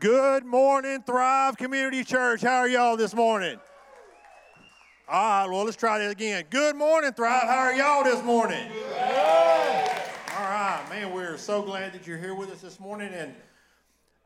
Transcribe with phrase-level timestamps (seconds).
[0.00, 2.40] Good morning, Thrive Community Church.
[2.40, 3.58] How are y'all this morning?
[5.08, 6.44] All right, well, let's try that again.
[6.50, 7.48] Good morning, Thrive.
[7.48, 8.64] How are y'all this morning?
[8.94, 13.12] All right, man, we're so glad that you're here with us this morning.
[13.12, 13.34] And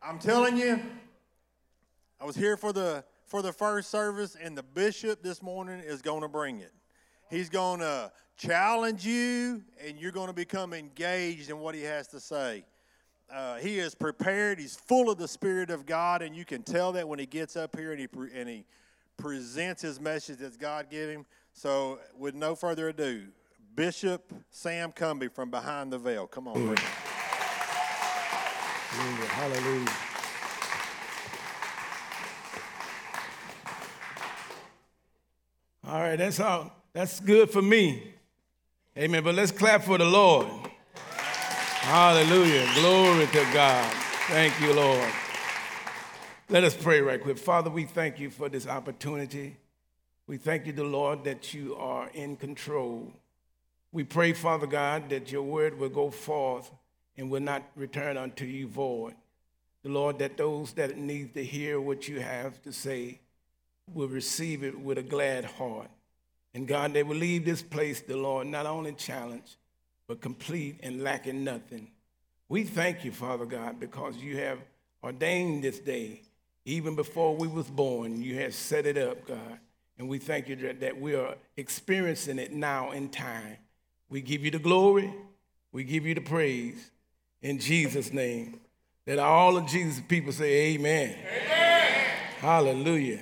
[0.03, 0.79] I'm telling you,
[2.20, 6.02] I was here for the for the first service, and the bishop this morning is
[6.02, 6.73] going to bring it.
[7.30, 12.09] He's going to challenge you, and you're going to become engaged in what he has
[12.09, 12.66] to say.
[13.32, 14.58] Uh, he is prepared.
[14.58, 17.56] He's full of the Spirit of God, and you can tell that when he gets
[17.56, 18.66] up here and he pre- and he
[19.16, 21.24] presents his message that God gave him.
[21.54, 23.28] So, with no further ado,
[23.74, 26.26] Bishop Sam Cumby from Behind the Veil.
[26.26, 26.76] Come on.
[28.90, 29.26] Hallelujah.
[29.28, 29.88] Hallelujah.
[35.87, 36.70] All right, that's all.
[36.92, 38.12] That's good for me.
[38.96, 39.24] Amen.
[39.24, 40.62] But let's clap for the Lord.
[41.82, 42.64] Hallelujah.
[42.74, 43.92] Glory to God.
[44.28, 45.12] Thank you, Lord.
[46.48, 47.36] Let us pray right quick.
[47.36, 49.57] Father, we thank you for this opportunity.
[50.29, 53.12] We thank you, the Lord, that you are in control.
[53.90, 56.70] We pray, Father God, that your word will go forth
[57.18, 59.14] and will not return unto you void.
[59.82, 63.18] The Lord, that those that need to hear what you have to say
[63.92, 65.91] will receive it with a glad heart.
[66.54, 69.56] And God, they will leave this place, the Lord, not only challenged,
[70.06, 71.88] but complete and lacking nothing.
[72.48, 74.58] We thank you, Father God, because you have
[75.03, 76.22] ordained this day.
[76.64, 79.58] Even before we was born, you have set it up, God.
[79.98, 83.56] And we thank you that, that we are experiencing it now in time.
[84.08, 85.12] We give you the glory.
[85.72, 86.91] We give you the praise
[87.41, 88.60] in Jesus' name.
[89.06, 91.16] That all of Jesus' people say amen.
[91.19, 92.04] amen.
[92.38, 93.20] Hallelujah.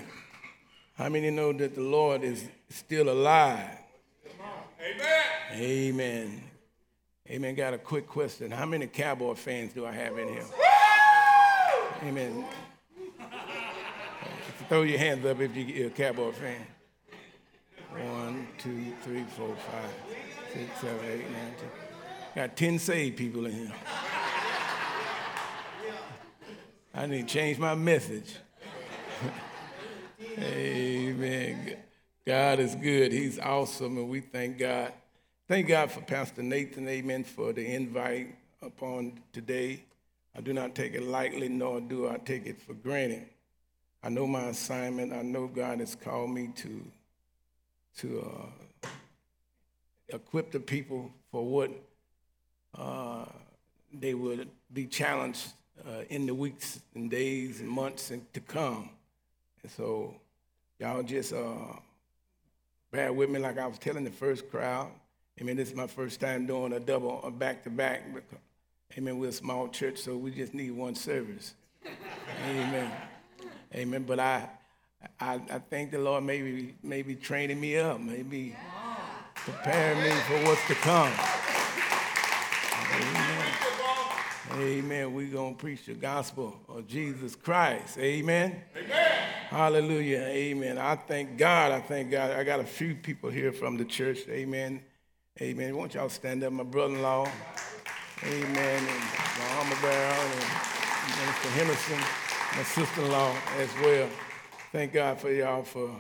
[0.95, 3.79] How many know that the Lord is still alive?
[4.81, 5.23] Amen.
[5.55, 6.50] Amen.
[7.31, 7.55] Amen.
[7.55, 8.51] Got a quick question.
[8.51, 10.45] How many Cowboy fans do I have in here?
[12.03, 12.45] Amen.
[14.69, 16.67] Throw your hands up if you're a Cowboy fan.
[17.93, 19.91] One, two, three, four, five,
[20.53, 21.71] six, seven, eight, nine, ten.
[22.35, 23.73] Got 10 saved people in here.
[26.93, 28.35] I need to change my message.
[30.39, 31.77] Amen.
[32.27, 33.13] God is good.
[33.13, 34.93] He's awesome, and we thank God.
[35.51, 39.83] Thank God for Pastor Nathan, amen, for the invite upon today.
[40.37, 43.27] I do not take it lightly, nor do I take it for granted.
[44.01, 45.13] I know my assignment.
[45.13, 46.85] I know God has called me to,
[47.99, 48.31] to
[48.85, 48.89] uh,
[50.11, 51.73] equip the people for what
[52.79, 53.25] uh,
[53.93, 55.49] they would be challenged
[55.85, 58.89] uh, in the weeks and days and months to come.
[59.65, 60.15] And so
[60.79, 61.75] y'all just uh,
[62.93, 64.93] bear with me like I was telling the first crowd.
[65.41, 68.03] I mean, this is my first time doing a double, a back-to-back.
[68.99, 71.55] Amen, we're a small church, so we just need one service.
[72.47, 72.93] Amen.
[73.75, 74.03] Amen.
[74.03, 74.51] But I,
[75.19, 78.55] I, I thank the Lord maybe, maybe training me up, maybe
[79.35, 81.13] preparing me for what's to come.
[82.93, 83.47] Amen.
[84.53, 85.15] Amen.
[85.15, 87.97] We're going to preach the gospel of Jesus Christ.
[87.97, 88.61] Amen.
[88.77, 89.23] Amen.
[89.49, 90.21] Hallelujah.
[90.21, 90.77] Amen.
[90.77, 91.73] I thank God.
[91.73, 92.33] I thank God.
[92.33, 94.29] I got a few people here from the church.
[94.29, 94.83] Amen.
[95.43, 95.75] Amen.
[95.75, 96.53] Won't y'all stand up?
[96.53, 97.27] My brother in law.
[98.25, 98.79] Amen.
[98.79, 99.05] And
[99.39, 100.43] my armor bearer and
[101.13, 101.51] Mr.
[101.53, 101.99] Henderson,
[102.59, 104.07] my sister in law as well.
[104.71, 105.91] Thank God for y'all for,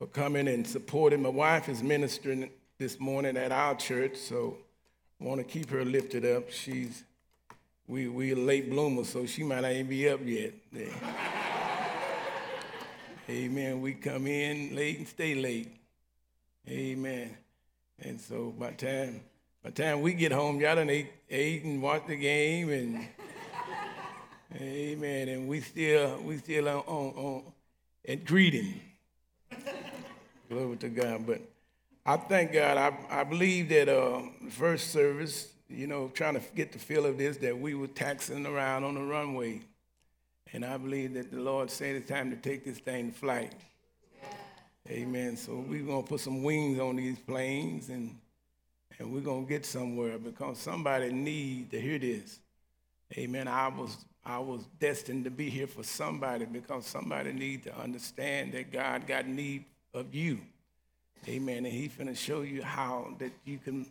[0.00, 1.22] for coming and supporting.
[1.22, 4.56] My wife is ministering this morning at our church, so
[5.20, 6.50] I want to keep her lifted up.
[6.50, 7.04] She's
[7.86, 10.54] we we late bloomers, so she might not even be up yet.
[13.30, 13.80] Amen.
[13.80, 15.68] We come in late and stay late.
[16.68, 17.36] Amen.
[18.02, 19.20] And so by time
[19.62, 23.06] by time we get home, y'all done ate, ate and watched the game and
[24.60, 25.28] Amen.
[25.28, 27.42] And we still we still on on, on
[28.08, 28.80] at greeting.
[30.48, 31.26] Glory to God.
[31.26, 31.42] But
[32.04, 32.76] I thank God.
[32.76, 37.18] I, I believe that uh, first service, you know, trying to get the feel of
[37.18, 39.60] this, that we were taxing around on the runway.
[40.52, 43.52] And I believe that the Lord said it's time to take this thing to flight.
[44.90, 45.36] Amen.
[45.36, 48.16] So we're going to put some wings on these planes and,
[48.98, 52.40] and we're going to get somewhere because somebody need to hear this.
[53.16, 53.46] Amen.
[53.46, 58.52] I was, I was destined to be here for somebody because somebody need to understand
[58.54, 59.64] that God got need
[59.94, 60.40] of you.
[61.28, 61.58] Amen.
[61.58, 63.86] And he's going to show you how that you can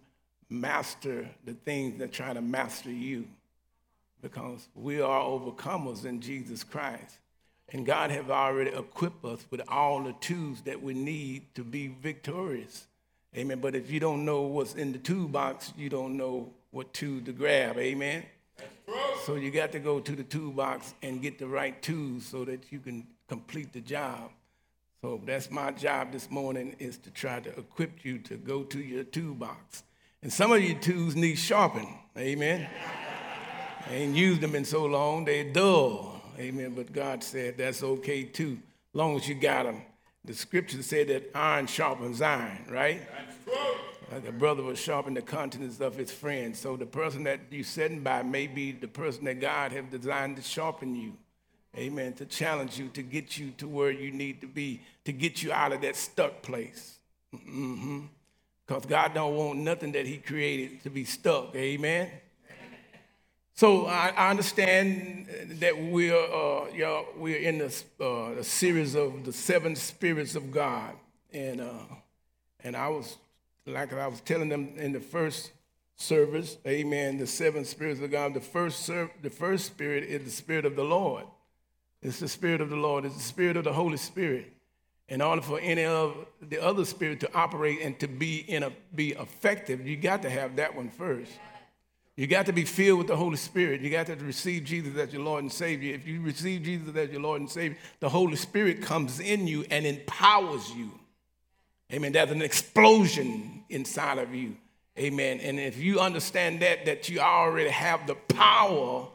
[0.50, 3.26] master the things that try to master you
[4.22, 7.20] because we are overcomers in Jesus Christ.
[7.72, 11.88] And God has already equipped us with all the tools that we need to be
[11.88, 12.88] victorious.
[13.38, 13.60] Amen.
[13.60, 17.32] But if you don't know what's in the toolbox, you don't know what tool to
[17.32, 17.78] grab.
[17.78, 18.24] Amen.
[19.26, 22.72] So you got to go to the toolbox and get the right tools so that
[22.72, 24.32] you can complete the job.
[25.02, 28.80] So that's my job this morning is to try to equip you to go to
[28.80, 29.84] your toolbox.
[30.22, 32.00] And some of your tools need sharpening.
[32.18, 32.68] Amen.
[33.88, 36.19] I ain't used them in so long, they're dull.
[36.40, 36.74] Amen.
[36.76, 38.60] But God said that's okay too,
[38.94, 39.82] long as you got them.
[40.26, 43.02] The scripture said that iron sharpens iron, right?
[43.12, 43.76] That's true.
[44.12, 46.56] Like a brother will sharpen the countenance of his friend.
[46.56, 50.38] So the person that you're sitting by may be the person that God have designed
[50.38, 51.14] to sharpen you.
[51.78, 52.14] Amen.
[52.14, 55.52] To challenge you, to get you to where you need to be, to get you
[55.52, 56.98] out of that stuck place.
[57.32, 58.88] Because mm-hmm.
[58.88, 61.56] God don't want nothing that He created to be stuck.
[61.56, 62.10] Amen.
[63.60, 65.28] So I, I understand
[65.60, 70.36] that we're, uh, you know, we're in this uh, a series of the seven spirits
[70.36, 70.94] of God,
[71.34, 71.84] and uh,
[72.64, 73.18] and I was
[73.66, 75.52] like I was telling them in the first
[75.98, 77.18] service, Amen.
[77.18, 78.34] The seven spirits of God.
[78.34, 81.26] The first the first spirit is the spirit of the Lord.
[82.02, 84.54] It's the Spirit of the Lord, it's the Spirit of the Holy Spirit.
[85.10, 88.72] In order for any of the other spirit to operate and to be in a
[88.96, 91.34] be effective, you got to have that one first.
[92.20, 93.80] You got to be filled with the Holy Spirit.
[93.80, 95.96] You got to receive Jesus as your Lord and Savior.
[95.96, 99.64] If you receive Jesus as your Lord and Savior, the Holy Spirit comes in you
[99.72, 100.92] and empowers you.
[101.94, 102.12] Amen.
[102.12, 104.58] There's an explosion inside of you.
[104.98, 105.40] Amen.
[105.40, 109.08] And if you understand that, that you already have the power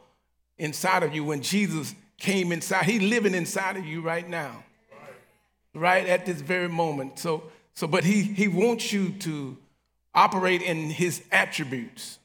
[0.57, 2.85] inside of you when Jesus came inside.
[2.85, 4.63] He's living inside of you right now.
[5.75, 7.19] Right at this very moment.
[7.19, 7.43] So,
[7.75, 9.57] so but he, he wants you to
[10.15, 12.17] operate in his attributes.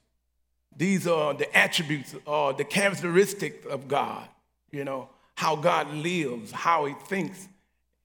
[0.80, 4.26] These are the attributes or the characteristics of God.
[4.70, 7.46] You know, how God lives, how he thinks,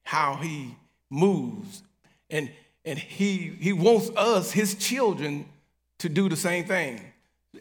[0.02, 0.76] how he
[1.08, 1.82] moves.
[2.28, 2.52] And,
[2.84, 5.46] and he, he wants us, his children,
[6.00, 7.00] to do the same thing.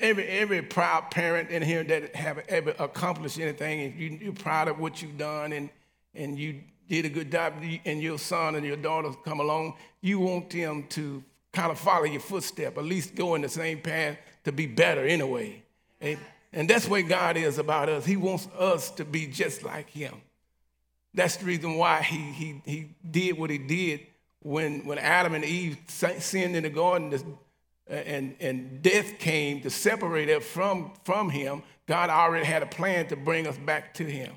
[0.01, 4.67] Every, every proud parent in here that have ever accomplished anything, if you, you're proud
[4.67, 5.69] of what you've done and,
[6.13, 6.59] and you
[6.89, 7.53] did a good job,
[7.85, 11.23] and your son and your daughter come along, you want them to
[11.53, 15.05] kind of follow your footstep, at least go in the same path to be better
[15.05, 15.61] anyway.
[15.99, 16.17] And,
[16.69, 18.05] that's what God is about us.
[18.05, 20.13] He wants us to be just like Him.
[21.13, 24.07] That's the reason why He, he, he did what He did
[24.45, 27.37] when, when Adam and Eve sinned in the garden
[27.87, 33.07] and, and death came to separate us from, from him, God already had a plan
[33.07, 34.31] to bring us back to him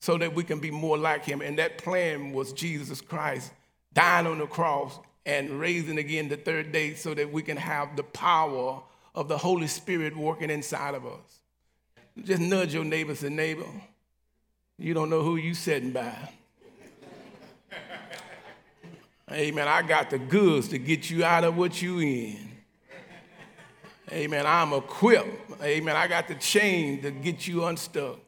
[0.00, 1.42] so that we can be more like him.
[1.42, 3.52] And that plan was Jesus Christ
[3.92, 7.96] dying on the cross and raising again the third day so that we can have
[7.96, 8.82] the power
[9.14, 11.40] of the Holy Spirit working inside of us.
[12.22, 13.66] Just nudge your neighbor and neighbor,
[14.78, 16.16] you don't know who you sitting by.
[19.30, 19.68] Amen.
[19.68, 22.50] I got the goods to get you out of what you in.
[24.12, 24.44] Amen.
[24.44, 25.62] I'm equipped.
[25.62, 25.94] Amen.
[25.94, 28.18] I got the chain to get you unstuck.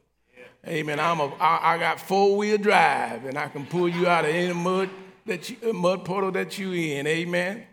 [0.67, 1.01] Amen.
[1.01, 4.31] I'm a, I, I got four wheel drive and I can pull you out of
[4.31, 4.91] any mud
[5.27, 7.07] that you, mud puddle that you in.
[7.07, 7.65] Amen.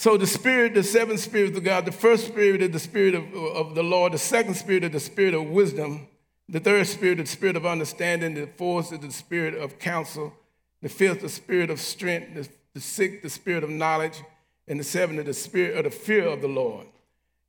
[0.00, 3.34] So the spirit, the seven spirits of God, the first spirit is the spirit of,
[3.34, 6.08] of the Lord, the second spirit is the spirit of wisdom,
[6.48, 10.32] the third spirit is the spirit of understanding, the fourth is the spirit of counsel,
[10.80, 14.22] the fifth the spirit of strength, the, the sixth the spirit of knowledge,
[14.66, 16.86] and the seventh of the spirit of the fear of the Lord.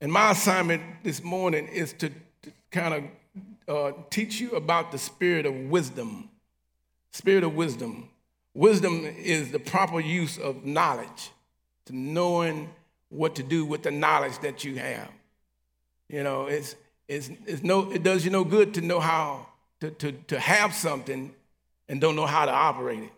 [0.01, 3.09] And my assignment this morning is to, to kind
[3.65, 6.30] of uh, teach you about the spirit of wisdom.
[7.12, 8.10] Spirit of wisdom.
[8.53, 11.31] Wisdom is the proper use of knowledge,
[11.86, 12.70] to knowing
[13.10, 15.10] what to do with the knowledge that you have.
[16.08, 16.76] You know, it's,
[17.08, 19.48] it's, it's no, it does you no good to know how
[19.82, 21.34] to, to, to have something
[21.90, 23.12] and don't know how to operate it.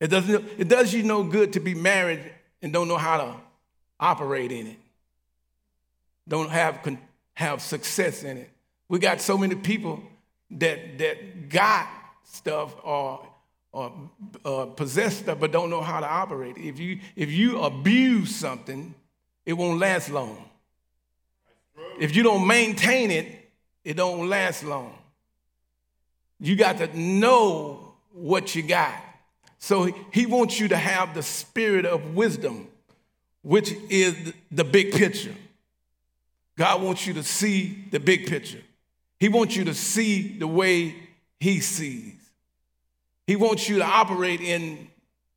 [0.00, 2.20] It, doesn't, it does you no good to be married
[2.60, 3.34] and don't know how to
[4.00, 4.76] operate in it,
[6.26, 6.80] don't have,
[7.34, 8.50] have success in it.
[8.88, 10.02] We got so many people
[10.50, 11.88] that, that got
[12.24, 13.26] stuff or,
[13.74, 13.92] or
[14.44, 16.56] uh, possess stuff but don't know how to operate.
[16.56, 18.94] If you, if you abuse something,
[19.44, 20.48] it won't last long.
[21.98, 23.26] If you don't maintain it,
[23.84, 24.96] it don't last long.
[26.38, 28.94] You got to know what you got.
[29.58, 32.68] So he wants you to have the spirit of wisdom,
[33.42, 35.34] which is the big picture.
[36.56, 38.62] God wants you to see the big picture.
[39.18, 40.94] He wants you to see the way
[41.40, 42.23] he sees.
[43.26, 44.88] He wants you to operate in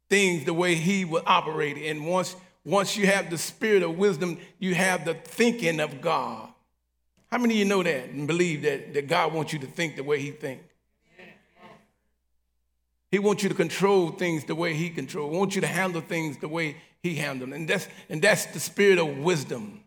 [0.10, 1.77] things the way he would operate.
[1.77, 6.50] And once, once you have the spirit of wisdom, you have the thinking of God.
[7.32, 9.96] How many of you know that and believe that, that God wants you to think
[9.96, 10.63] the way he thinks?
[13.10, 15.32] He wants you to control things the way he controls.
[15.32, 17.51] He wants you to handle things the way he handles.
[17.53, 19.82] And that's, and that's the spirit of wisdom.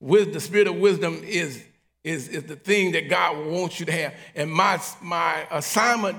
[0.00, 1.62] With the spirit of wisdom is,
[2.02, 4.14] is, is the thing that God wants you to have.
[4.34, 6.18] And my, my assignment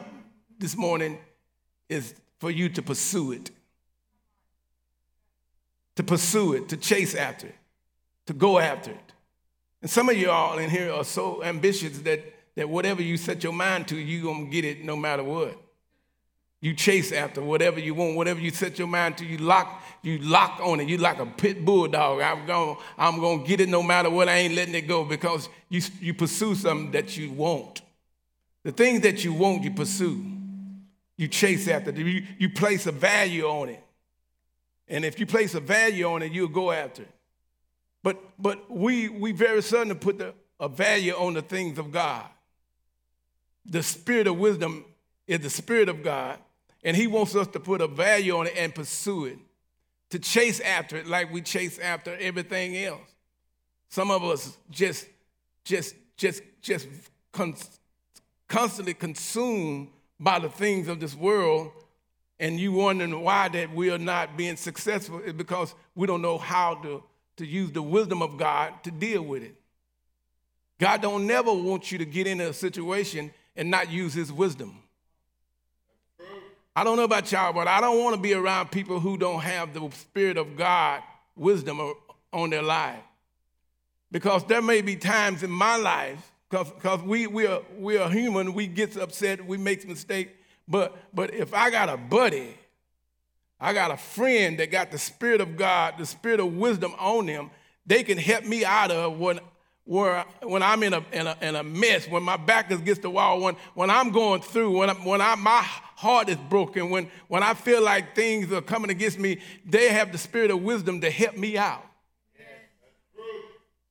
[0.59, 1.17] this morning
[1.89, 3.51] is for you to pursue it.
[5.95, 7.55] To pursue it, to chase after it,
[8.27, 9.13] to go after it.
[9.81, 12.21] And some of y'all in here are so ambitious that,
[12.55, 15.57] that whatever you set your mind to, you're going to get it no matter what.
[16.59, 20.17] You chase after whatever you want, whatever you set your mind to, you lock, you
[20.17, 20.89] lock on it.
[20.89, 22.21] You like a pit bulldog.
[22.21, 24.27] I'm going I'm to get it no matter what.
[24.27, 27.81] I ain't letting it go because you, you pursue something that you want.
[28.63, 30.36] The things that you want, you pursue.
[31.17, 31.97] You chase after it.
[31.97, 33.83] You, you place a value on it.
[34.87, 37.11] And if you place a value on it, you'll go after it.
[38.03, 42.25] But, but we, we very suddenly put the, a value on the things of God.
[43.65, 44.85] The spirit of wisdom
[45.25, 46.39] is the spirit of God
[46.83, 49.39] and he wants us to put a value on it and pursue it,
[50.09, 53.13] to chase after it like we chase after everything else.
[53.89, 55.07] Some of us just,
[55.65, 56.87] just, just, just
[57.31, 57.55] con-
[58.47, 61.71] constantly consumed by the things of this world,
[62.39, 66.37] and you wondering why that we are not being successful is because we don't know
[66.37, 67.03] how to,
[67.37, 69.55] to use the wisdom of God to deal with it.
[70.79, 74.77] God don't never want you to get in a situation and not use his wisdom.
[76.75, 79.41] I don't know about y'all, but I don't want to be around people who don't
[79.41, 81.01] have the Spirit of God,
[81.35, 81.93] wisdom uh,
[82.31, 83.01] on their life.
[84.11, 88.53] Because there may be times in my life, because we, we, are, we are human,
[88.53, 90.31] we get upset, we make mistakes.
[90.67, 92.55] But, but if I got a buddy,
[93.59, 97.25] I got a friend that got the Spirit of God, the Spirit of wisdom on
[97.25, 97.49] them,
[97.85, 99.39] they can help me out of when,
[99.85, 103.01] where, when I'm in a, in, a, in a mess, when my back is against
[103.01, 106.89] the wall, when, when I'm going through, when, I, when I, my heart is broken,
[106.89, 110.61] when, when I feel like things are coming against me, they have the spirit of
[110.61, 111.86] wisdom to help me out.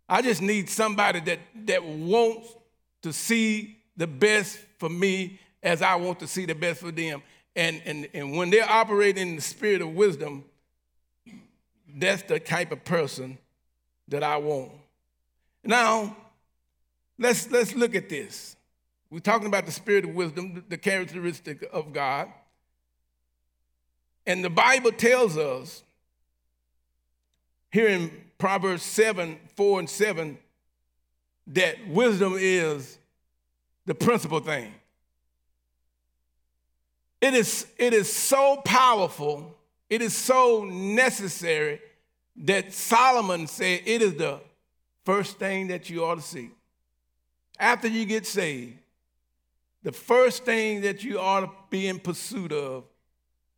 [0.09, 2.55] I just need somebody that, that wants
[3.03, 7.23] to see the best for me as I want to see the best for them.
[7.57, 10.45] And, and, and when they're operating in the spirit of wisdom,
[11.97, 13.39] that's the type of person
[14.09, 14.71] that I want.
[15.65, 16.17] Now,
[17.19, 18.57] let's, let's look at this.
[19.11, 22.29] We're talking about the spirit of wisdom, the characteristic of God.
[24.27, 25.83] And the Bible tells us
[27.71, 30.39] here in Proverbs 7 4 and 7
[31.49, 32.99] that wisdom is
[33.85, 34.73] the principal thing.
[37.21, 39.57] It is, it is so powerful,
[39.89, 41.81] it is so necessary
[42.37, 44.41] that Solomon said it is the
[45.05, 46.51] first thing that you ought to see.
[47.59, 48.77] After you get saved,
[49.83, 52.85] the first thing that you ought to be in pursuit of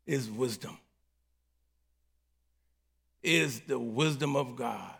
[0.07, 0.79] is wisdom.
[3.23, 4.95] Is the wisdom of God.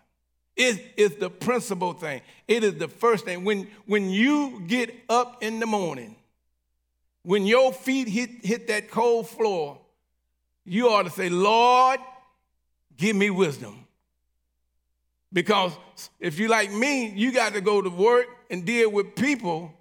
[0.57, 2.21] It is the principal thing.
[2.49, 3.45] It is the first thing.
[3.45, 6.17] When, when you get up in the morning,
[7.23, 9.79] when your feet hit, hit that cold floor,
[10.65, 12.01] you ought to say, Lord,
[12.97, 13.87] give me wisdom.
[15.33, 15.73] Because
[16.19, 19.73] if you like me, you got to go to work and deal with people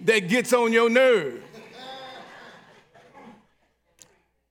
[0.00, 1.42] that gets on your nerve.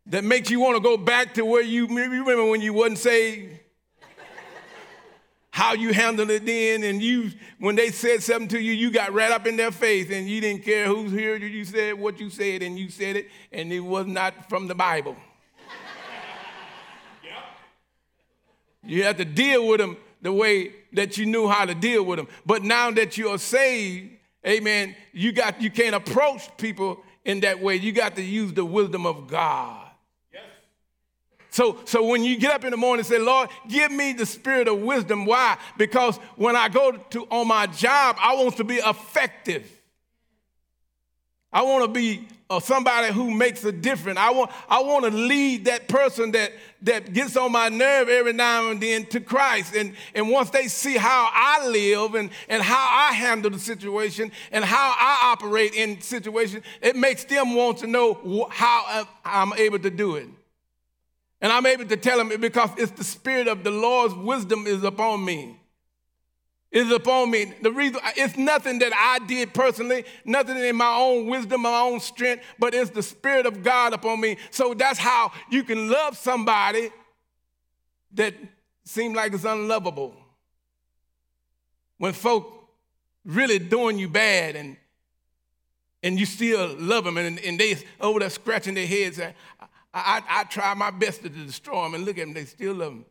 [0.08, 3.60] That makes you want to go back to where you, remember when you wasn't saved?
[5.52, 9.14] How you handled it then, and you, when they said something to you, you got
[9.14, 11.38] right up in their face, and you didn't care who's here.
[11.38, 14.76] You said what you said, and you said it, and it was not from the
[14.76, 15.16] Bible.
[18.84, 22.18] You have to deal with them the way that you knew how to deal with
[22.18, 22.28] them.
[22.46, 24.12] But now that you are saved,
[24.46, 27.78] amen, you got you can't approach people in that way.
[27.78, 29.85] You got to use the wisdom of God.
[31.56, 34.26] So, so when you get up in the morning and say, Lord, give me the
[34.26, 35.26] spirit of wisdom.
[35.26, 35.58] Why?
[35.78, 39.66] Because when I go to on my job, I want to be effective.
[41.54, 44.20] I want to be uh, somebody who makes a difference.
[44.20, 48.34] I want, I want to lead that person that, that gets on my nerve every
[48.34, 49.76] now and then to Christ.
[49.78, 54.34] And, and once they see how I live and, and how I handle the situation
[54.52, 59.80] and how I operate in situations, it makes them want to know how I'm able
[59.80, 60.28] to do it.
[61.46, 64.84] And I'm able to tell them because it's the spirit of the Lord's wisdom is
[64.84, 65.60] upon me
[66.72, 67.54] is upon me.
[67.62, 72.00] The reason it's nothing that I did personally, nothing in my own wisdom, my own
[72.00, 74.38] strength, but it's the Spirit of God upon me.
[74.50, 76.90] So that's how you can love somebody
[78.16, 78.34] that
[78.84, 80.16] seem like it's unlovable.
[82.00, 82.72] When folk
[83.24, 84.78] really doing you bad and
[86.06, 89.20] and you still love them and, and they over there scratching their heads.
[89.96, 92.92] I, I, try my best to destroy them and look at them, they still love
[92.92, 93.06] them.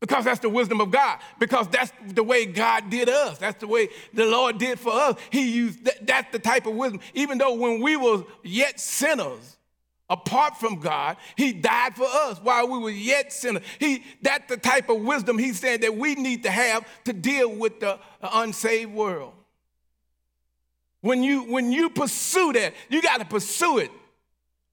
[0.00, 1.18] Because that's the wisdom of God.
[1.38, 3.38] Because that's the way God did us.
[3.38, 5.16] That's the way the Lord did for us.
[5.30, 7.00] He used that, that's the type of wisdom.
[7.14, 9.58] Even though when we were yet sinners,
[10.10, 13.62] apart from God, He died for us while we were yet sinners.
[13.78, 17.54] He that's the type of wisdom He said that we need to have to deal
[17.54, 19.34] with the unsaved world.
[21.02, 23.90] When you when you pursue that, you got to pursue it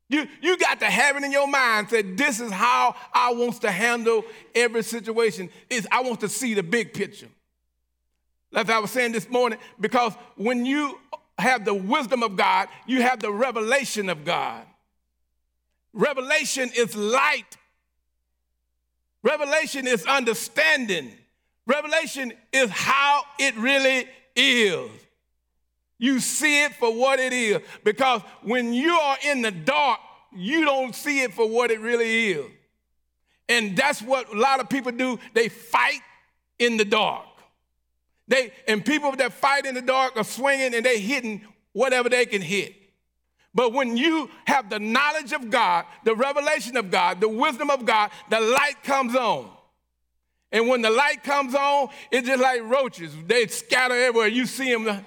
[0.09, 3.61] you, you got to have it in your mind that this is how I want
[3.61, 4.25] to handle
[4.55, 5.49] every situation.
[5.69, 7.29] Is I want to see the big picture.
[8.53, 10.99] As I was saying this morning, because when you
[11.37, 14.65] have the wisdom of God, you have the revelation of God.
[15.93, 17.57] Revelation is light.
[19.21, 21.11] Revelation is understanding.
[21.67, 24.89] Revelation is how it really is.
[26.00, 27.62] You see it for what it is.
[27.84, 30.00] Because when you are in the dark,
[30.36, 32.46] you don't see it for what it really is.
[33.50, 35.20] And that's what a lot of people do.
[35.34, 36.01] They fight
[36.58, 37.25] in the dark.
[38.27, 41.41] They and people that fight in the dark are swinging and they hitting
[41.74, 42.75] whatever they can hit.
[43.53, 47.86] But when you have the knowledge of God, the revelation of God, the wisdom of
[47.86, 49.50] God, the light comes on.
[50.51, 53.13] And when the light comes on, it's just like roaches.
[53.25, 54.27] They scatter everywhere.
[54.27, 55.06] You see them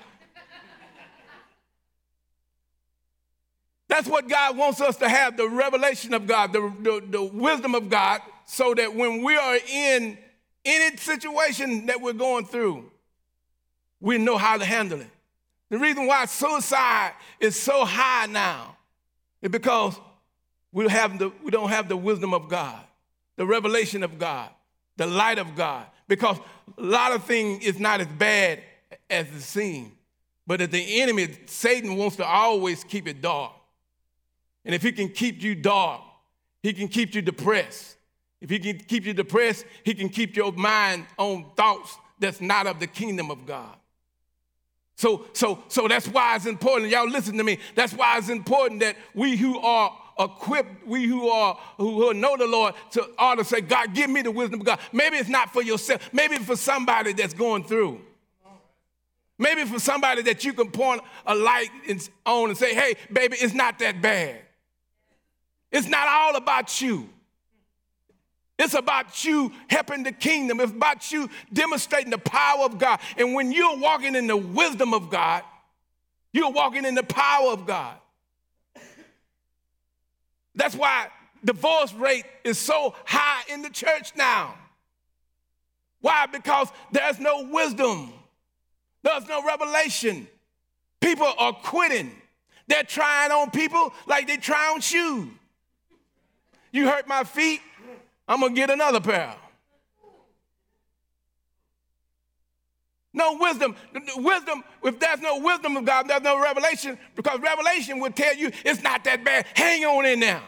[3.92, 7.74] That's what God wants us to have the revelation of God, the, the, the, wisdom
[7.74, 10.16] of God, so that when we are in
[10.64, 12.90] any situation that we're going through,
[14.00, 15.10] we know how to handle it.
[15.68, 18.78] The reason why suicide is so high now
[19.42, 20.00] is because
[20.72, 22.80] we, have the, we don't have the wisdom of God,
[23.36, 24.48] the revelation of God,
[24.96, 25.84] the light of God.
[26.08, 26.38] Because
[26.78, 28.62] a lot of things is not as bad
[29.10, 29.92] as it seems.
[30.46, 33.52] But that the enemy, Satan, wants to always keep it dark.
[34.64, 36.02] And if he can keep you dark,
[36.62, 37.96] he can keep you depressed.
[38.40, 42.66] If he can keep you depressed, he can keep your mind on thoughts that's not
[42.66, 43.76] of the kingdom of God.
[44.96, 46.90] So, so, so that's why it's important.
[46.90, 47.58] Y'all listen to me.
[47.74, 52.46] That's why it's important that we who are equipped, we who are who know the
[52.46, 54.78] Lord, to ought to say, God, give me the wisdom of God.
[54.92, 56.08] Maybe it's not for yourself.
[56.12, 58.00] Maybe for somebody that's going through.
[59.38, 61.70] Maybe for somebody that you can point a light
[62.26, 64.40] on and say, hey, baby, it's not that bad.
[65.72, 67.08] It's not all about you.
[68.58, 70.60] It's about you helping the kingdom.
[70.60, 73.00] It's about you demonstrating the power of God.
[73.16, 75.42] And when you're walking in the wisdom of God,
[76.32, 77.96] you're walking in the power of God.
[80.54, 81.08] That's why
[81.42, 84.54] the divorce rate is so high in the church now.
[86.00, 86.26] Why?
[86.26, 88.12] Because there's no wisdom,
[89.02, 90.28] there's no revelation.
[91.00, 92.12] People are quitting.
[92.68, 95.28] They're trying on people like they try on shoes.
[96.72, 97.60] You hurt my feet,
[98.26, 99.36] I'm gonna get another pair.
[103.14, 103.76] No wisdom.
[104.16, 108.50] Wisdom, if there's no wisdom of God, there's no revelation, because revelation will tell you
[108.64, 109.46] it's not that bad.
[109.54, 110.42] Hang on in there.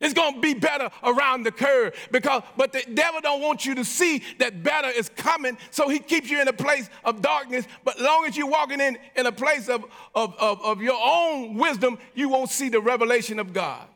[0.00, 3.84] It's gonna be better around the curve because, but the devil don't want you to
[3.84, 7.66] see that better is coming, so he keeps you in a place of darkness.
[7.84, 9.84] But long as you're walking in, in a place of,
[10.14, 13.87] of, of, of your own wisdom, you won't see the revelation of God.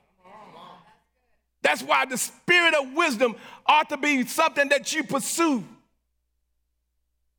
[1.63, 5.65] That's why the spirit of wisdom ought to be something that you pursue.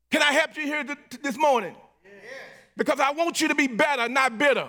[0.09, 0.85] Can I help you here
[1.21, 1.75] this morning?
[2.77, 4.67] Because I want you to be better, not bitter.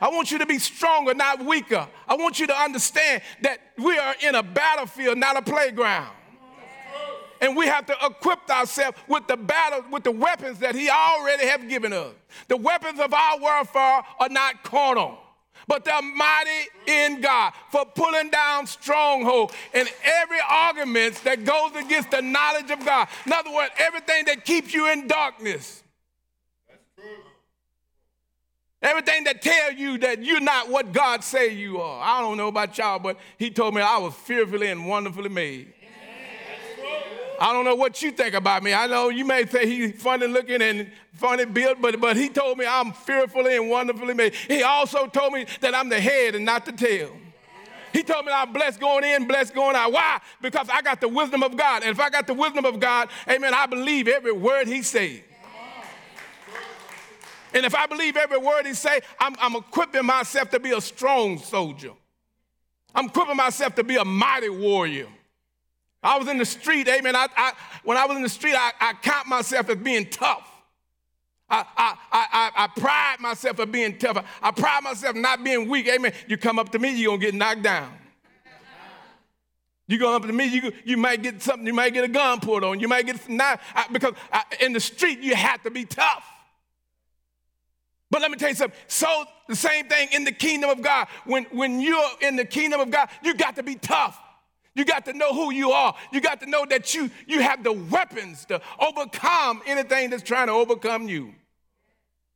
[0.00, 1.86] I want you to be stronger, not weaker.
[2.08, 6.14] I want you to understand that we are in a battlefield, not a playground.
[7.40, 11.46] And we have to equip ourselves with the battle, with the weapons that He already
[11.46, 12.12] have given us.
[12.48, 15.18] The weapons of our warfare are not carnal
[15.70, 22.10] but they're mighty in God for pulling down stronghold and every argument that goes against
[22.10, 23.06] the knowledge of God.
[23.24, 25.84] In other words, everything that keeps you in darkness.
[28.82, 32.02] Everything that tell you that you're not what God say you are.
[32.02, 35.72] I don't know about y'all, but he told me I was fearfully and wonderfully made.
[37.40, 38.74] I don't know what you think about me.
[38.74, 42.58] I know you may say he's funny looking and funny built, but, but he told
[42.58, 44.34] me I'm fearfully and wonderfully made.
[44.34, 47.16] He also told me that I'm the head and not the tail.
[47.94, 49.90] He told me I'm blessed going in, blessed going out.
[49.90, 50.20] Why?
[50.42, 51.82] Because I got the wisdom of God.
[51.82, 55.24] And if I got the wisdom of God, amen, I believe every word he said.
[57.54, 60.80] And if I believe every word he say, I'm, I'm equipping myself to be a
[60.80, 61.92] strong soldier.
[62.94, 65.08] I'm equipping myself to be a mighty warrior.
[66.02, 67.14] I was in the street, amen.
[67.14, 67.52] I, I,
[67.84, 70.46] when I was in the street, I, I count myself as being tough.
[71.48, 74.24] I, I, I, I pride myself of being tough.
[74.40, 75.88] I pride myself not being weak.
[75.88, 76.12] Amen.
[76.28, 77.92] You come up to me, you're going to get knocked down.
[79.88, 82.38] You go up to me, you, you might get something, you might get a gun
[82.38, 83.60] pulled on, you might get knife,
[83.90, 84.14] because
[84.60, 86.24] in the street you have to be tough.
[88.08, 88.78] But let me tell you something.
[88.86, 91.08] So the same thing in the kingdom of God.
[91.24, 94.16] When, when you're in the kingdom of God, you got to be tough.
[94.74, 95.94] You got to know who you are.
[96.12, 100.46] You got to know that you, you have the weapons to overcome anything that's trying
[100.46, 101.34] to overcome you.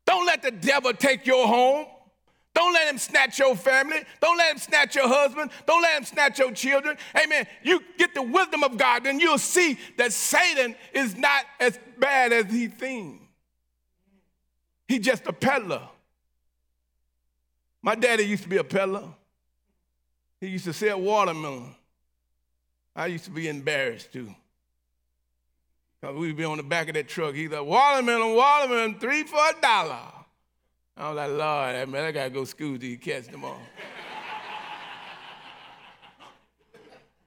[0.04, 1.86] Don't let the devil take your home.
[2.54, 3.98] Don't let him snatch your family.
[4.20, 5.50] Don't let him snatch your husband.
[5.66, 6.96] Don't let him snatch your children.
[7.20, 7.46] Amen.
[7.62, 12.32] You get the wisdom of God, then you'll see that Satan is not as bad
[12.32, 13.24] as he thinks.
[14.86, 15.82] He's just a peddler.
[17.82, 19.08] My daddy used to be a peddler.
[20.40, 21.74] He used to sell watermelon.
[22.96, 24.34] I used to be embarrassed too.
[26.00, 27.34] Because we'd be on the back of that truck.
[27.34, 30.00] He's like, watermelon, watermelon, three for a dollar.
[30.96, 33.60] I was like, Lord, man, I gotta go to school you catch them all.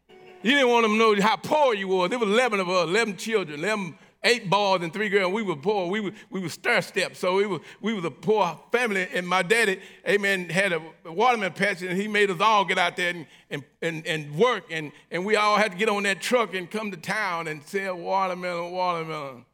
[0.41, 2.08] you didn't want them to know how poor you were.
[2.08, 5.32] There were 11 of us, 11 children, 11, eight boys and three girls.
[5.32, 5.88] We were poor.
[5.88, 7.19] We were, we were stir steps.
[7.19, 9.08] So we were, we were a poor family.
[9.13, 12.95] And my daddy, amen, had a watermelon patch and he made us all get out
[12.97, 14.65] there and, and, and, and work.
[14.71, 17.63] And, and we all had to get on that truck and come to town and
[17.63, 19.45] sell watermelon, watermelon,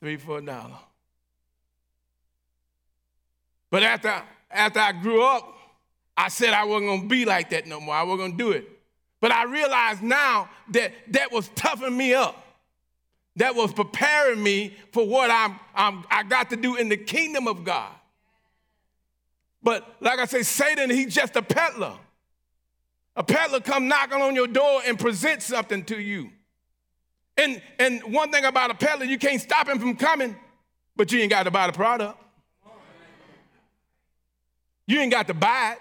[0.00, 0.78] three for a dollar.
[3.70, 5.48] But after, after I grew up,
[6.16, 7.94] I said I wasn't gonna be like that no more.
[7.94, 8.68] I wasn't gonna do it.
[9.20, 12.41] But I realize now that that was toughing me up.
[13.36, 17.48] That was preparing me for what I'm, I'm, I got to do in the kingdom
[17.48, 17.92] of God.
[19.62, 21.94] But like I say, Satan, he's just a peddler.
[23.16, 26.30] A peddler come knocking on your door and present something to you.
[27.36, 30.36] And, and one thing about a peddler, you can't stop him from coming,
[30.96, 32.18] but you ain't got to buy the product.
[34.86, 35.78] You ain't got to buy it.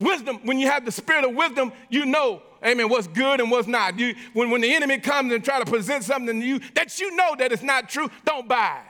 [0.00, 3.68] Wisdom, when you have the spirit of wisdom, you know, amen, what's good and what's
[3.68, 3.98] not.
[3.98, 7.14] You, when, when the enemy comes and try to present something to you that you
[7.14, 8.80] know that it's not true, don't buy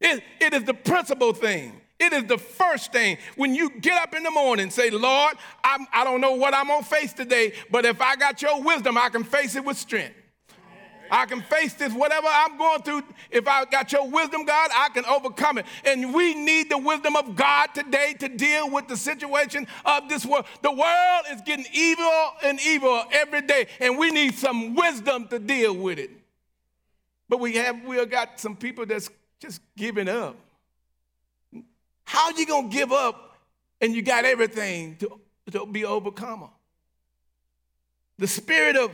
[0.00, 0.22] it.
[0.40, 1.80] It, is the principal thing.
[1.98, 3.18] It is the first thing.
[3.36, 6.66] When you get up in the morning, say, Lord, I'm, I don't know what I'm
[6.66, 9.76] going to face today, but if I got your wisdom, I can face it with
[9.76, 10.14] strength.
[11.10, 13.02] I can face this, whatever I'm going through.
[13.30, 15.66] If I got your wisdom, God, I can overcome it.
[15.84, 20.24] And we need the wisdom of God today to deal with the situation of this
[20.24, 20.46] world.
[20.62, 25.38] The world is getting evil and evil every day, and we need some wisdom to
[25.38, 26.10] deal with it.
[27.28, 30.36] But we have we have got some people that's just giving up.
[32.04, 33.36] How you gonna give up
[33.80, 36.48] and you got everything to, to be overcomer?
[38.18, 38.92] The spirit of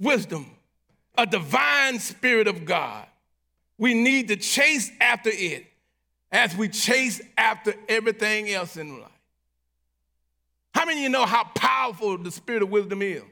[0.00, 0.46] wisdom
[1.16, 3.06] a divine spirit of God.
[3.78, 5.66] We need to chase after it
[6.30, 9.10] as we chase after everything else in life.
[10.74, 13.22] How many of you know how powerful the spirit of wisdom is?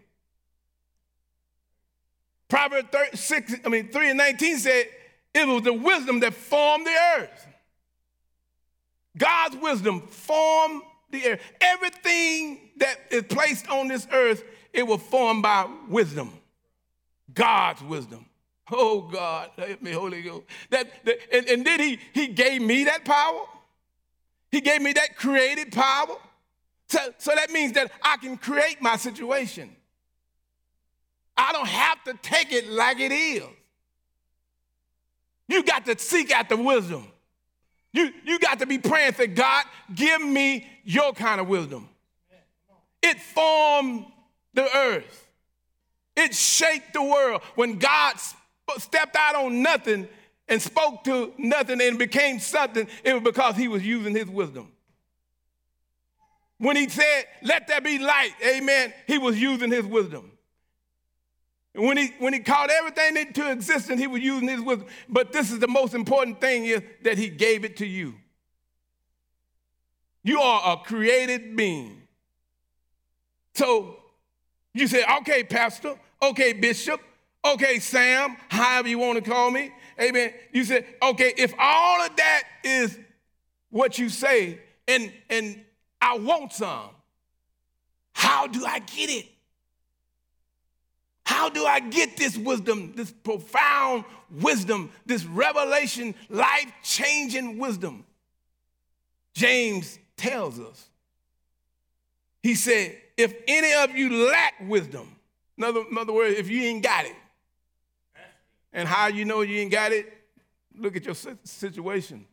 [2.49, 4.85] Proverbs 6, I mean 3 and 19 said
[5.33, 7.47] it was the wisdom that formed the earth.
[9.17, 11.41] God's wisdom formed the earth.
[11.61, 16.33] Everything that is placed on this earth, it was formed by wisdom.
[17.35, 18.27] God's wisdom.
[18.71, 20.45] Oh God, help me, Holy Ghost.
[20.71, 23.47] That, that and, and then he he gave me that power.
[24.51, 26.17] He gave me that created power.
[26.89, 29.71] So, so that means that I can create my situation.
[31.37, 33.45] I don't have to take it like it is.
[35.49, 37.07] You got to seek out the wisdom.
[37.93, 39.65] You, you got to be praying for God,
[39.95, 41.89] give me your kind of wisdom.
[43.03, 44.07] It formed
[44.55, 45.29] the earth.
[46.21, 47.43] It shaped the world.
[47.55, 48.17] When God
[48.79, 50.07] stepped out on nothing
[50.49, 54.71] and spoke to nothing and became something, it was because he was using his wisdom.
[56.59, 60.31] When he said, Let there be light, amen, he was using his wisdom.
[61.75, 64.89] When he, when he called everything into existence, he was using his wisdom.
[65.09, 68.15] But this is the most important thing is that he gave it to you.
[70.23, 72.03] You are a created being.
[73.55, 73.97] So
[74.75, 77.01] you say, okay, Pastor, okay, Bishop,
[77.45, 79.73] okay, Sam, however you want to call me.
[80.01, 80.33] Amen.
[80.53, 82.99] You said, okay, if all of that is
[83.71, 85.61] what you say, and and
[86.01, 86.91] I want some,
[88.13, 89.27] how do I get it?
[91.25, 98.05] How do I get this wisdom, this profound wisdom, this revelation, life changing wisdom?
[99.33, 100.89] James tells us.
[102.43, 105.15] He said, if any of you lack wisdom,
[105.57, 107.17] in other, in other words, if you ain't got it,
[108.73, 110.13] and how you know you ain't got it,
[110.77, 112.25] look at your situation.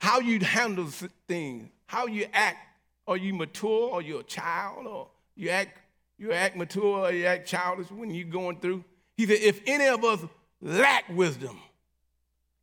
[0.00, 0.86] How you handle
[1.28, 2.58] things, how you act
[3.06, 5.78] Are you mature, or you're a child, or you act,
[6.18, 8.82] you act mature, or you act childish when you're going through.
[9.16, 10.20] He said, if any of us
[10.60, 11.58] lack wisdom,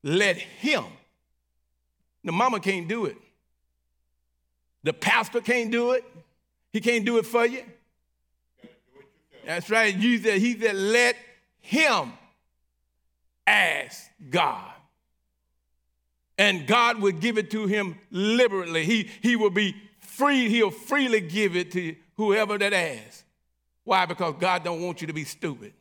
[0.04, 0.86] let him.
[2.24, 3.18] The mama can't do it.
[4.84, 6.04] The pastor can't do it.
[6.74, 7.64] He can't do it for you.
[9.46, 9.96] That's right.
[9.96, 11.16] You said, he said, let
[11.60, 12.14] him
[13.46, 14.72] ask God.
[16.38, 18.86] And God will give it to him liberally.
[18.86, 23.24] He, he will be free, he'll freely give it to whoever that asks.
[23.84, 24.06] Why?
[24.06, 25.74] Because God don't want you to be stupid.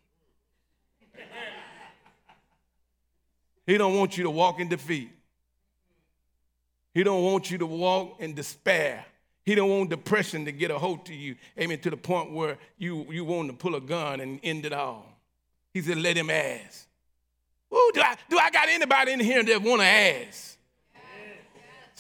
[3.67, 5.11] He don't want you to walk in defeat.
[6.93, 9.05] He don't want you to walk in despair.
[9.45, 12.59] He don't want depression to get a hold to you, amen, to the point where
[12.79, 15.07] you, you want to pull a gun and end it all.
[15.73, 16.87] He said, let him ask.
[17.73, 20.57] Ooh, do I, do I got anybody in here that want to ask?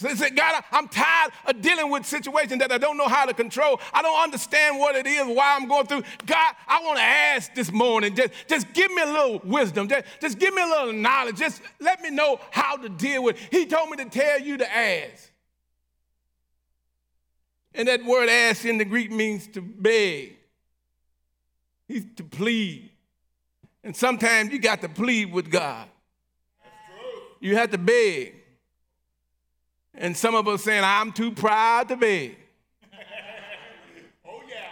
[0.00, 3.26] So he said, God, I'm tired of dealing with situations that I don't know how
[3.26, 3.78] to control.
[3.92, 6.04] I don't understand what it is, why I'm going through.
[6.24, 8.16] God, I want to ask this morning.
[8.16, 9.88] Just, just give me a little wisdom.
[9.88, 11.36] Just, just give me a little knowledge.
[11.36, 13.48] Just let me know how to deal with it.
[13.50, 15.29] He told me to tell you to ask.
[17.74, 20.36] And that word ask in the Greek means to beg.
[21.86, 22.90] He's to plead.
[23.82, 25.88] And sometimes you got to plead with God.
[26.62, 27.22] That's true.
[27.40, 28.34] You have to beg.
[29.94, 32.36] And some of us saying, I'm too proud to beg.
[34.28, 34.70] oh yeah.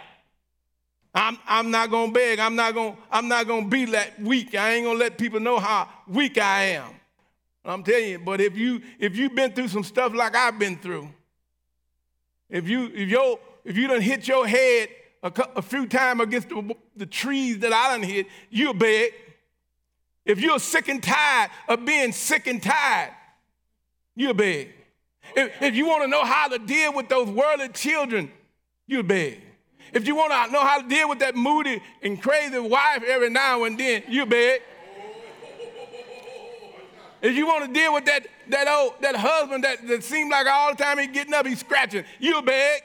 [1.13, 2.39] I'm, I'm not gonna beg.
[2.39, 4.55] I'm not gonna, I'm not gonna be that weak.
[4.55, 6.93] I ain't gonna let people know how weak I am.
[7.65, 10.77] I'm telling you, but if you if you've been through some stuff like I've been
[10.77, 11.09] through,
[12.49, 14.89] if you if you if you done hit your head
[15.21, 19.13] a, a few times against the, the trees that I done hit, you'll beg.
[20.25, 23.11] If you're sick and tired of being sick and tired,
[24.15, 24.69] you'll beg.
[25.35, 28.31] If, if you want to know how to deal with those worldly children,
[28.87, 29.41] you'll beg.
[29.93, 33.29] If you want to know how to deal with that moody and crazy wife every
[33.29, 34.61] now and then, you beg.
[37.21, 40.47] If you want to deal with that, that old that husband that, that seems like
[40.47, 42.81] all the time he's getting up, he's scratching, you beg.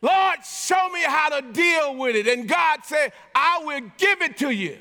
[0.00, 2.26] Lord, show me how to deal with it.
[2.26, 4.76] And God said, I will give it to you.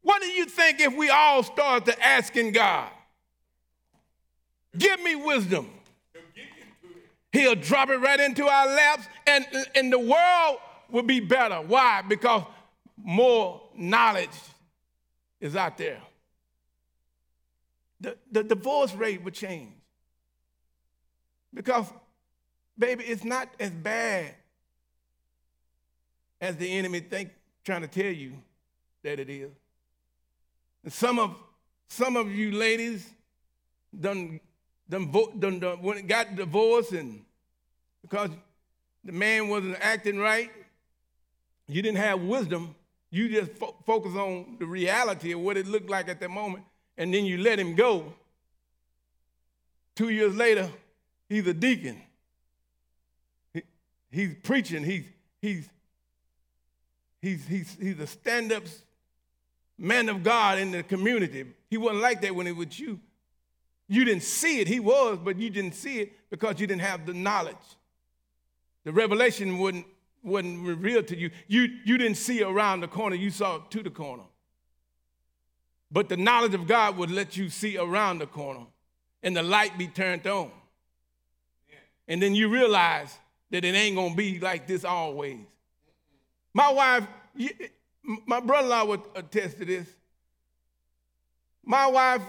[0.00, 2.88] What do you think if we all start to asking God?
[4.76, 5.68] Give me wisdom.
[7.30, 10.56] He'll drop it right into our laps, and, and the world
[10.90, 11.56] will be better.
[11.56, 12.02] Why?
[12.02, 12.44] Because
[12.96, 14.28] more knowledge
[15.42, 16.00] is out there.
[18.00, 19.72] The, the divorce rate would change.
[21.52, 21.92] Because,
[22.78, 24.34] baby, it's not as bad
[26.40, 27.30] as the enemy think
[27.64, 28.32] trying to tell you
[29.02, 29.50] that it is.
[30.84, 31.36] And some of
[31.88, 33.06] some of you ladies
[33.98, 34.40] done
[34.88, 37.24] done, done, done when got divorced and
[38.00, 38.30] because
[39.04, 40.50] the man wasn't acting right,
[41.68, 42.74] you didn't have wisdom.
[43.12, 46.64] You just fo- focus on the reality of what it looked like at that moment,
[46.96, 48.14] and then you let him go.
[49.94, 50.70] Two years later,
[51.28, 52.00] he's a deacon.
[53.52, 53.62] He,
[54.10, 54.82] he's preaching.
[54.82, 55.04] He's
[55.42, 55.68] he's
[57.20, 58.62] he's he's he's a stand-up
[59.76, 61.44] man of God in the community.
[61.68, 62.98] He wasn't like that when he was with you.
[63.88, 64.68] You didn't see it.
[64.68, 67.56] He was, but you didn't see it because you didn't have the knowledge.
[68.84, 69.84] The revelation wasn't,
[70.22, 71.30] wasn't revealed to you.
[71.48, 71.68] you.
[71.84, 74.24] You didn't see around the corner, you saw to the corner.
[75.90, 78.66] But the knowledge of God would let you see around the corner
[79.22, 80.50] and the light be turned on.
[82.08, 83.16] And then you realize
[83.50, 85.38] that it ain't gonna be like this always.
[86.54, 87.06] My wife,
[88.26, 89.86] my brother in law would attest to this.
[91.64, 92.22] My wife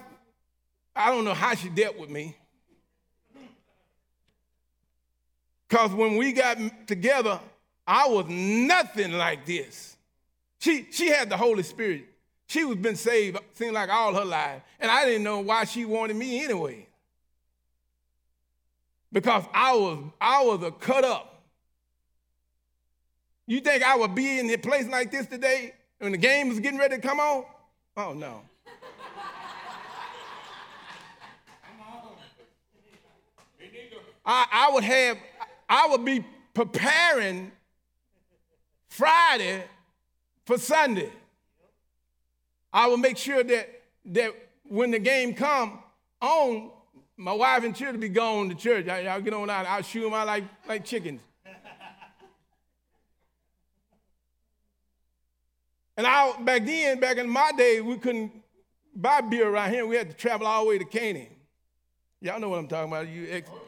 [0.95, 2.35] I don't know how she dealt with me.
[5.67, 7.39] Because when we got together,
[7.85, 9.97] I was nothing like this.
[10.59, 12.05] She, she had the Holy Spirit.
[12.47, 14.61] She was been saved, seemed like all her life.
[14.79, 16.87] And I didn't know why she wanted me anyway.
[19.11, 21.41] Because I was, I was a cut up.
[23.45, 26.59] You think I would be in a place like this today when the game was
[26.59, 27.45] getting ready to come on?
[27.97, 28.41] Oh, no.
[34.25, 35.17] I, I would have,
[35.67, 37.51] I would be preparing
[38.93, 39.63] Friday
[40.45, 41.11] for Sunday.
[42.71, 44.31] I will make sure that, that
[44.65, 45.79] when the game come
[46.21, 46.69] on,
[47.17, 48.87] my wife and children be gone to church.
[48.87, 49.65] I, y'all get on out.
[49.65, 51.21] I'll shoot them out like, like chickens.
[55.97, 58.31] and I, back then, back in my day, we couldn't
[58.95, 59.87] buy beer around here.
[59.87, 61.29] We had to travel all the way to Canaan.
[62.21, 63.07] Y'all know what I'm talking about.
[63.07, 63.59] You ex- oh,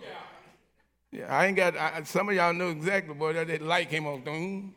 [1.11, 1.75] yeah, I ain't got.
[1.75, 3.33] I, some of y'all know exactly, boy.
[3.33, 4.73] That, that light came on.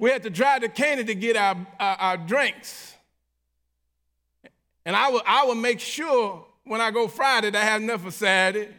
[0.00, 2.96] We had to drive to Candy to get our, our, our drinks.
[4.86, 8.00] And I will, I would make sure when I go Friday that I have enough
[8.02, 8.70] for Saturday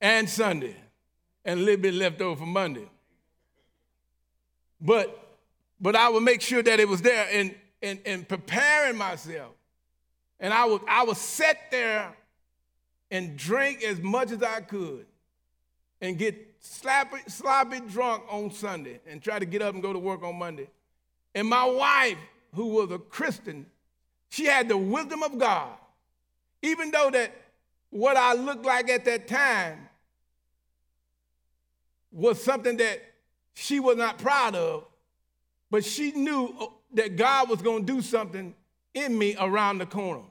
[0.00, 0.74] and Sunday
[1.44, 2.90] and a little bit left over for Monday.
[4.80, 5.38] But,
[5.80, 9.52] but I would make sure that it was there and, and, and preparing myself.
[10.40, 12.12] And I would, I would sit there
[13.08, 15.06] and drink as much as I could
[16.00, 19.98] and get sloppy, sloppy drunk on Sunday and try to get up and go to
[19.98, 20.68] work on Monday.
[21.34, 22.18] And my wife,
[22.54, 23.66] who was a Christian,
[24.28, 25.72] she had the wisdom of God.
[26.62, 27.32] Even though that
[27.90, 29.88] what I looked like at that time
[32.12, 33.00] was something that
[33.54, 34.84] she was not proud of,
[35.70, 38.54] but she knew uh, that God was going to do something
[38.94, 40.22] in me around the corner.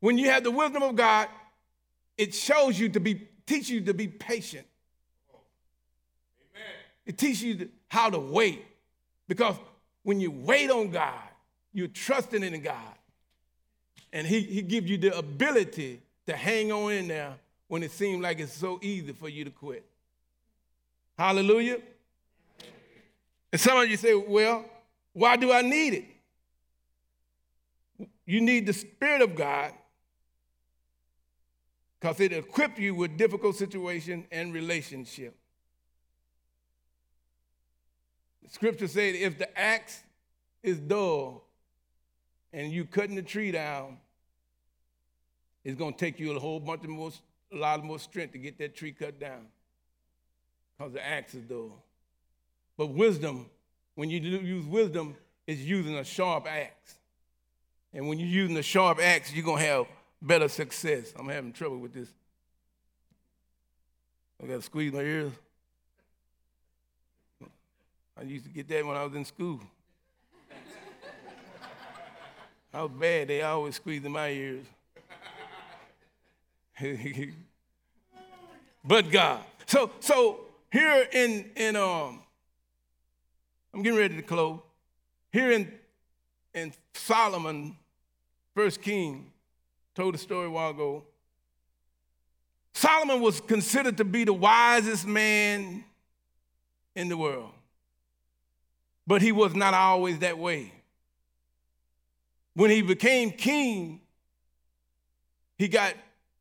[0.00, 1.28] When you have the wisdom of God,
[2.16, 4.66] it shows you to be, teach you to be patient.
[7.10, 8.64] It teaches you how to wait.
[9.26, 9.56] Because
[10.04, 11.18] when you wait on God,
[11.72, 12.76] you're trusting in God.
[14.12, 17.34] And He, he gives you the ability to hang on in there
[17.66, 19.84] when it seems like it's so easy for you to quit.
[21.18, 21.78] Hallelujah.
[23.50, 24.64] And some of you say, well,
[25.12, 25.94] why do I need
[27.98, 28.08] it?
[28.24, 29.72] You need the Spirit of God
[31.98, 35.34] because it equips you with difficult situation and relationship.
[38.48, 40.02] Scripture said if the axe
[40.62, 41.44] is dull
[42.52, 43.98] and you cutting the tree down,
[45.64, 47.10] it's going to take you a whole bunch of more,
[47.52, 49.46] a lot more strength to get that tree cut down
[50.76, 51.82] because the axe is dull.
[52.76, 53.46] But wisdom,
[53.94, 56.94] when you use wisdom, is using a sharp axe.
[57.92, 59.86] And when you're using a sharp axe, you're going to have
[60.22, 61.12] better success.
[61.18, 62.08] I'm having trouble with this.
[64.42, 65.32] I got to squeeze my ears.
[68.20, 69.60] I used to get that when I was in school.
[72.72, 73.28] I was bad.
[73.28, 74.66] They always squeezed in my ears.
[78.84, 79.40] but God.
[79.66, 82.20] So, so here in in um,
[83.72, 84.60] I'm getting ready to close.
[85.32, 85.72] Here in
[86.54, 87.76] in Solomon,
[88.54, 89.30] First King,
[89.94, 91.04] told a story a while ago.
[92.74, 95.84] Solomon was considered to be the wisest man
[96.94, 97.50] in the world,
[99.10, 100.72] but he was not always that way.
[102.54, 104.02] When he became king,
[105.58, 105.94] he got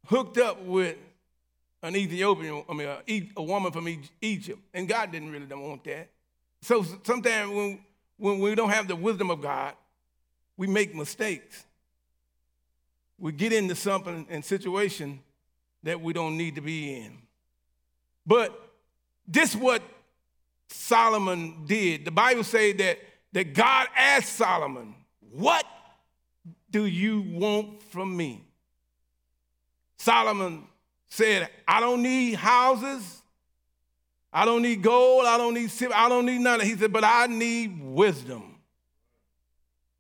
[0.05, 0.95] hooked up with
[1.81, 2.87] an Ethiopian, I mean,
[3.35, 3.87] a, woman from
[4.21, 6.09] Egypt, and God didn't really want that.
[6.61, 7.79] So sometimes when,
[8.17, 9.73] when we don't have the wisdom of God,
[10.55, 11.65] we make mistakes
[13.17, 15.21] we get into something and situation
[15.81, 17.17] that we don't need to be in.
[18.27, 18.53] But
[19.27, 19.81] this what
[20.69, 22.05] Solomon did.
[22.05, 22.99] The Bible says that,
[23.33, 24.95] that God asked Solomon,
[25.31, 25.65] What
[26.69, 28.43] do you want from me?
[29.97, 30.63] Solomon
[31.09, 33.21] said, I don't need houses.
[34.31, 35.25] I don't need gold.
[35.25, 35.95] I don't need silver.
[35.95, 36.59] I don't need none.
[36.61, 38.55] He said, but I need wisdom.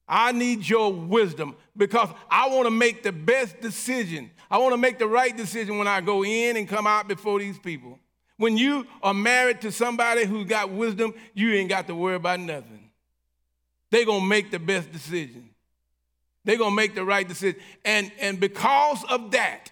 [0.07, 4.31] I need your wisdom because I want to make the best decision.
[4.49, 7.39] I want to make the right decision when I go in and come out before
[7.39, 7.99] these people.
[8.39, 12.39] When you are married to somebody who's got wisdom, you ain't got to worry about
[12.39, 12.89] nothing.
[13.91, 15.49] They're going to make the best decision.
[16.45, 17.59] They're going to make the right decision.
[17.83, 19.71] And, and because of that,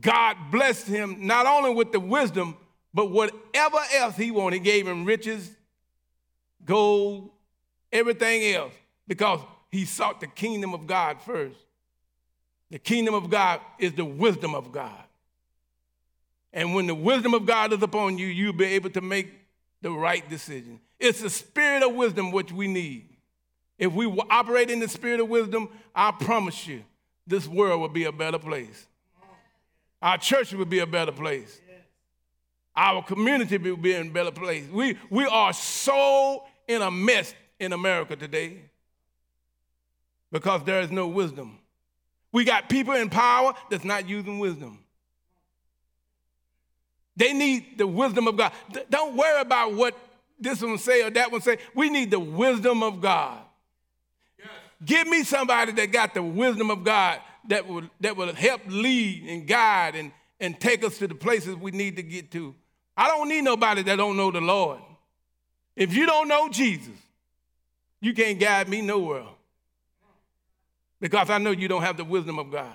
[0.00, 2.56] God blessed him not only with the wisdom,
[2.94, 4.56] but whatever else he wanted.
[4.56, 5.50] He gave him riches,
[6.64, 7.32] gold,
[7.92, 8.72] everything else
[9.06, 9.40] because
[9.70, 11.58] he sought the kingdom of God first.
[12.70, 15.03] The kingdom of God is the wisdom of God.
[16.54, 19.28] And when the wisdom of God is upon you, you'll be able to make
[19.82, 20.80] the right decision.
[21.00, 23.08] It's the spirit of wisdom which we need.
[23.76, 26.84] If we operate in the spirit of wisdom, I promise you,
[27.26, 28.86] this world will be a better place.
[30.00, 31.60] Our church will be a better place.
[32.76, 34.64] Our community will be in a better place.
[34.70, 38.58] We, we are so in a mess in America today
[40.30, 41.58] because there is no wisdom.
[42.30, 44.83] We got people in power that's not using wisdom.
[47.16, 48.52] They need the wisdom of God.
[48.90, 49.96] Don't worry about what
[50.38, 51.58] this one say or that one say.
[51.74, 53.38] We need the wisdom of God.
[54.38, 54.48] Yes.
[54.84, 59.24] Give me somebody that got the wisdom of God that will, that will help lead
[59.28, 62.54] and guide and, and take us to the places we need to get to.
[62.96, 64.80] I don't need nobody that don't know the Lord.
[65.76, 66.94] If you don't know Jesus,
[68.00, 69.26] you can't guide me nowhere.
[71.00, 72.72] because I know you don't have the wisdom of God.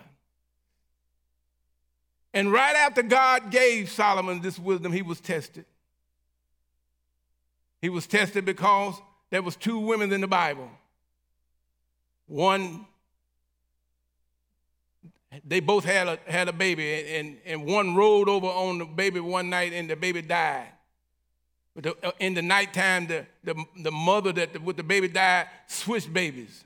[2.34, 5.65] And right after God gave Solomon this wisdom, he was tested.
[7.82, 8.95] He was tested because
[9.30, 10.69] there was two women in the Bible.
[12.27, 12.86] One,
[15.43, 19.19] they both had a, had a baby, and, and one rolled over on the baby
[19.19, 20.67] one night, and the baby died.
[21.73, 25.07] But the, uh, in the nighttime, the, the, the mother that the, with the baby
[25.07, 26.63] died switched babies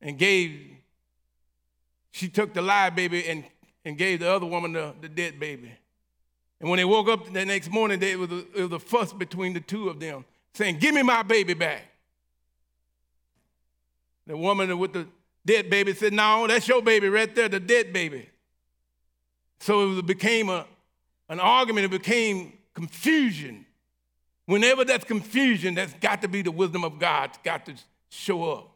[0.00, 0.58] and gave,
[2.10, 3.44] she took the live baby and,
[3.84, 5.72] and gave the other woman the, the dead baby.
[6.60, 8.78] And when they woke up the next morning, they, it, was a, it was a
[8.78, 10.24] fuss between the two of them,
[10.54, 11.82] saying, Give me my baby back.
[14.26, 15.08] The woman with the
[15.44, 18.28] dead baby said, No, that's your baby right there, the dead baby.
[19.58, 20.66] So it became a,
[21.28, 23.66] an argument, it became confusion.
[24.46, 27.74] Whenever that's confusion, that's got to be the wisdom of God, it's got to
[28.08, 28.68] show up.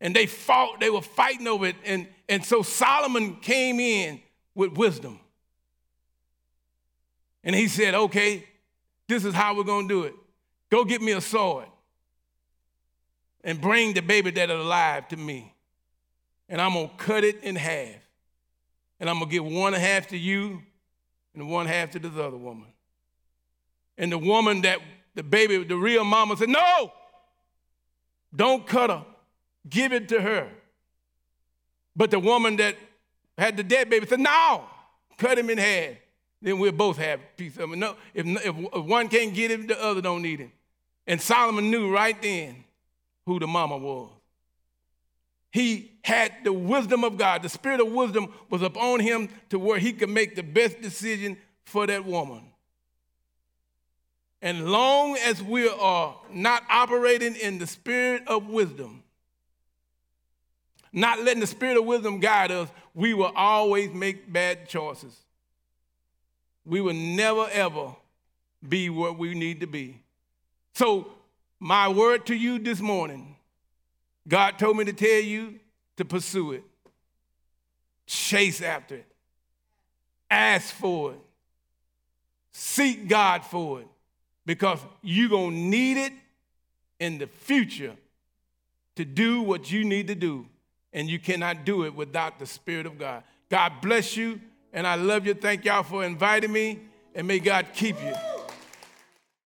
[0.00, 1.76] And they fought, they were fighting over it.
[1.84, 4.20] And, and so Solomon came in
[4.54, 5.18] with wisdom.
[7.42, 8.46] And he said, Okay,
[9.06, 10.14] this is how we're going to do it.
[10.70, 11.66] Go get me a sword
[13.42, 15.54] and bring the baby that is alive to me.
[16.48, 17.96] And I'm going to cut it in half.
[19.00, 20.62] And I'm going to give one half to you
[21.34, 22.68] and one half to this other woman.
[23.96, 24.80] And the woman that
[25.14, 26.92] the baby, the real mama said, No,
[28.34, 29.04] don't cut her.
[29.68, 30.48] Give it to her.
[31.98, 32.76] But the woman that
[33.36, 34.64] had the dead baby said, No,
[35.18, 35.96] cut him in half.
[36.40, 37.76] Then we'll both have a piece of it.
[37.76, 40.52] No, if, if one can't get him, the other don't need him.
[41.08, 42.62] And Solomon knew right then
[43.26, 44.10] who the mama was.
[45.50, 47.42] He had the wisdom of God.
[47.42, 51.36] The spirit of wisdom was upon him to where he could make the best decision
[51.64, 52.44] for that woman.
[54.40, 59.02] And long as we are not operating in the spirit of wisdom,
[60.92, 65.16] not letting the spirit of wisdom guide us, we will always make bad choices.
[66.64, 67.94] We will never, ever
[68.66, 70.02] be what we need to be.
[70.74, 71.12] So
[71.60, 73.36] my word to you this morning
[74.28, 75.58] God told me to tell you
[75.96, 76.62] to pursue it,
[78.06, 79.06] chase after it,
[80.30, 81.20] ask for it,
[82.52, 83.88] seek God for it,
[84.44, 86.12] because you're going to need it
[87.00, 87.96] in the future
[88.96, 90.46] to do what you need to do.
[90.92, 93.22] And you cannot do it without the Spirit of God.
[93.50, 94.40] God bless you,
[94.72, 95.34] and I love you.
[95.34, 96.80] Thank y'all for inviting me,
[97.14, 98.37] and may God keep you.